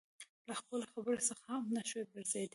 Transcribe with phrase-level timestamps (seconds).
[0.47, 2.49] له خپلې خبرې څخه هم نشوى ګرځېدى.